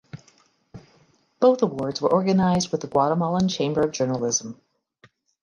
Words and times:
Both 1.39 1.61
awards 1.61 2.01
were 2.01 2.11
organized 2.11 2.71
with 2.71 2.81
the 2.81 2.87
Guatemalan 2.87 3.49
Chamber 3.49 3.81
of 3.81 3.91
Journalism. 3.91 4.59